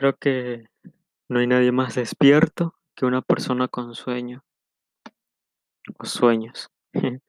[0.00, 0.64] Creo que
[1.28, 4.42] no hay nadie más despierto que una persona con sueño
[5.98, 6.70] o sueños.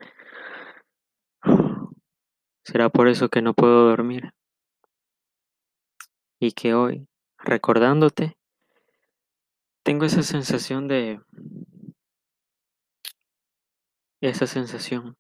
[2.64, 4.32] Será por eso que no puedo dormir.
[6.40, 7.10] Y que hoy,
[7.40, 8.38] recordándote,
[9.84, 11.20] tengo esa sensación de...
[14.22, 15.18] Esa sensación.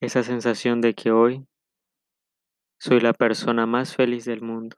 [0.00, 1.48] Esa sensación de que hoy
[2.78, 4.76] soy la persona más feliz del mundo.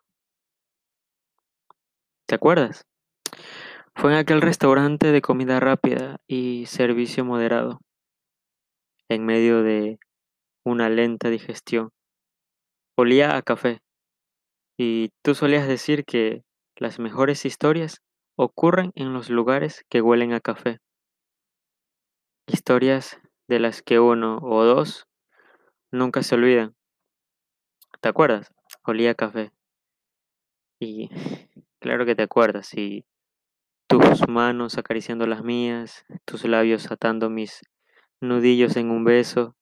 [2.27, 2.85] ¿Te acuerdas?
[3.95, 7.81] Fue en aquel restaurante de comida rápida y servicio moderado,
[9.09, 9.99] en medio de
[10.65, 11.91] una lenta digestión.
[12.97, 13.81] Olía a café,
[14.79, 16.45] y tú solías decir que
[16.77, 18.03] las mejores historias
[18.37, 20.79] ocurren en los lugares que huelen a café.
[22.47, 23.19] Historias
[23.49, 25.07] de las que uno o dos
[25.91, 26.78] nunca se olvidan.
[28.01, 28.53] ¿Te acuerdas?
[28.85, 29.51] Olía café.
[30.81, 31.11] Y
[31.81, 33.05] claro que te acuerdas, y
[33.89, 37.63] tus manos acariciando las mías, tus labios atando mis
[38.21, 39.57] nudillos en un beso.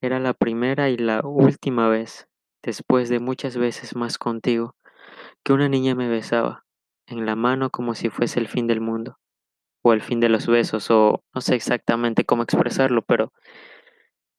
[0.00, 2.28] Era la primera y la última vez,
[2.62, 4.74] después de muchas veces más contigo,
[5.42, 6.64] que una niña me besaba
[7.06, 9.18] en la mano como si fuese el fin del mundo,
[9.82, 13.32] o el fin de los besos, o no sé exactamente cómo expresarlo, pero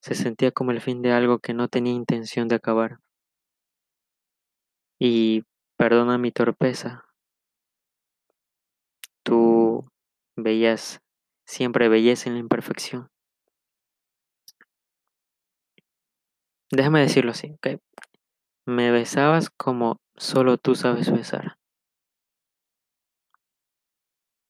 [0.05, 2.99] se sentía como el fin de algo que no tenía intención de acabar.
[4.99, 5.45] Y
[5.79, 7.05] perdona mi torpeza,
[9.23, 9.89] Tú
[10.37, 11.01] veías
[11.47, 13.09] siempre belleza en la imperfección.
[16.69, 17.81] Déjame decirlo así, ¿ok?
[18.67, 21.57] Me besabas como solo tú sabes besar.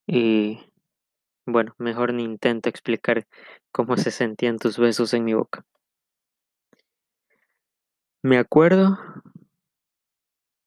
[0.07, 0.59] Y
[1.45, 3.25] bueno, mejor ni intento explicar
[3.71, 5.65] cómo se sentían tus besos en mi boca.
[8.23, 8.97] Me acuerdo,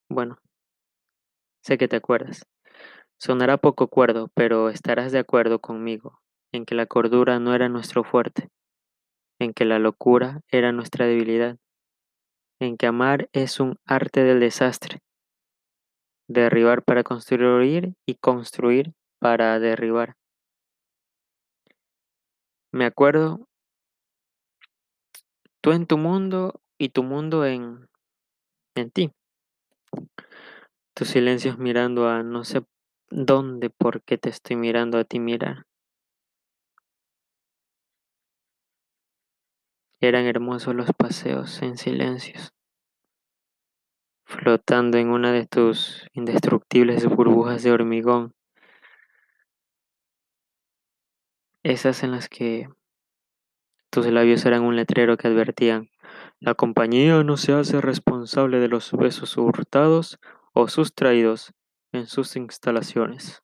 [0.09, 0.39] bueno,
[1.63, 2.47] sé que te acuerdas.
[3.19, 6.21] Sonará poco cuerdo, pero estarás de acuerdo conmigo
[6.53, 8.49] en que la cordura no era nuestro fuerte,
[9.41, 11.59] en que la locura era nuestra debilidad,
[12.61, 15.01] en que amar es un arte del desastre,
[16.29, 20.18] derribar para construir y construir para derribar.
[22.73, 23.49] Me acuerdo
[25.61, 27.89] tú en tu mundo y tu mundo en,
[28.75, 29.11] en ti.
[30.95, 32.63] Tus silencios mirando a no sé
[33.11, 33.71] ¿Dónde?
[33.71, 35.65] ¿Por qué te estoy mirando a ti mirar?
[40.01, 42.53] Eran hermosos los paseos en silencios,
[44.27, 48.35] flotando en una de tus indestructibles burbujas de hormigón,
[51.69, 52.69] esas en las que
[53.91, 55.91] tus labios eran un letrero que advertían,
[56.41, 60.19] la compañía no se hace responsable de los besos hurtados
[60.53, 61.53] o sustraídos
[61.93, 63.43] en sus instalaciones.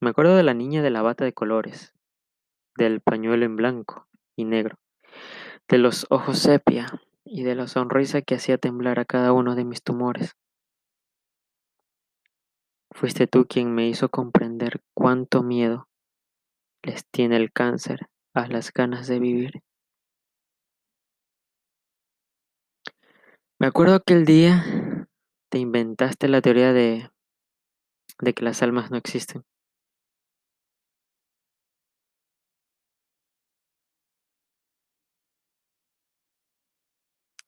[0.00, 1.94] Me acuerdo de la niña de la bata de colores,
[2.76, 4.06] del pañuelo en blanco
[4.36, 4.78] y negro,
[5.68, 6.86] de los ojos sepia
[7.24, 10.36] y de la sonrisa que hacía temblar a cada uno de mis tumores.
[12.90, 15.89] Fuiste tú quien me hizo comprender cuánto miedo
[16.82, 19.62] les tiene el cáncer a las ganas de vivir.
[23.58, 24.64] Me acuerdo aquel día
[25.50, 27.10] te inventaste la teoría de,
[28.20, 29.44] de que las almas no existen.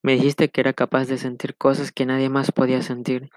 [0.01, 3.29] Me dijiste que era capaz de sentir cosas que nadie más podía sentir,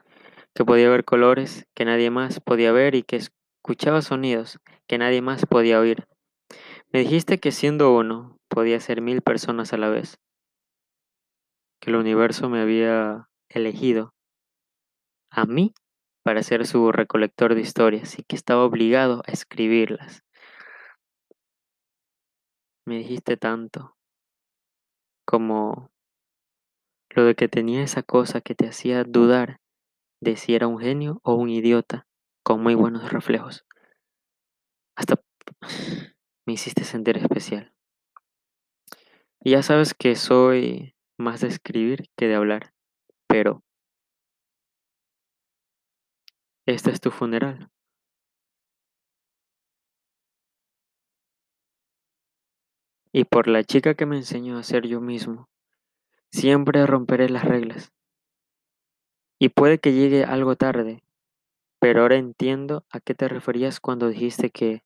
[0.54, 3.16] que podía ver colores que nadie más podía ver y que
[3.66, 6.06] escuchaba sonidos que nadie más podía oír.
[6.92, 10.20] Me dijiste que siendo uno podía ser mil personas a la vez,
[11.80, 14.14] que el universo me había elegido
[15.32, 15.74] a mí
[16.22, 20.22] para ser su recolector de historias y que estaba obligado a escribirlas.
[22.86, 23.96] Me dijiste tanto
[25.26, 25.90] como
[27.10, 29.58] lo de que tenía esa cosa que te hacía dudar
[30.20, 32.05] de si era un genio o un idiota
[32.46, 33.66] con muy buenos reflejos.
[34.94, 35.20] Hasta
[36.46, 37.74] me hiciste sentir especial.
[39.40, 42.72] Y ya sabes que soy más de escribir que de hablar,
[43.26, 43.64] pero
[46.66, 47.68] este es tu funeral.
[53.12, 55.48] Y por la chica que me enseñó a ser yo mismo,
[56.32, 57.92] Siempre romperé las reglas.
[59.38, 61.02] Y puede que llegue algo tarde,
[61.80, 64.82] pero ahora entiendo a qué te referías cuando dijiste que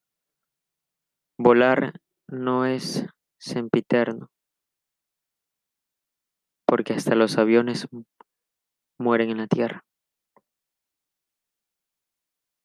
[1.38, 3.06] volar no es
[3.38, 4.30] sempiterno.
[6.70, 7.88] porque hasta los aviones
[8.96, 9.82] mueren en la tierra.